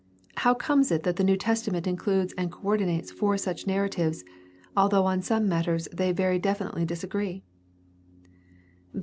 [0.37, 4.23] How comes it that the New Testament includes and co ordinates four such narratives,
[4.75, 7.43] although on some matters they very definitely disagree?